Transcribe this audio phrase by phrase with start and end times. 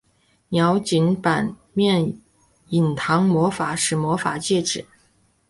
[0.49, 2.17] 鸟井坂面
[2.69, 4.83] 影堂魔法使魔法指环